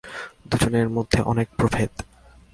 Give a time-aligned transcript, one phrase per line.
[0.51, 1.91] দুজনের মধ্যে কত প্রভেদ!